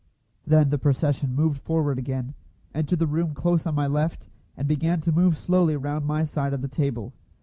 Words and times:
Then 0.47 0.71
the 0.71 0.79
procession 0.79 1.35
moved 1.35 1.61
forward 1.61 1.99
again, 1.99 2.33
entered 2.73 2.97
the 2.97 3.05
room 3.05 3.35
close 3.35 3.67
on 3.67 3.75
my 3.75 3.85
left, 3.85 4.29
and 4.57 4.67
began 4.67 4.99
to 5.01 5.11
move 5.11 5.37
slowly 5.37 5.75
round 5.77 6.05
my 6.07 6.23
side 6.23 6.53
of 6.53 6.63
the 6.63 6.67
table. 6.67 7.13